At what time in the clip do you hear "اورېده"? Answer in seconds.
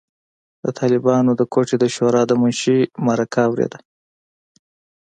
3.47-3.79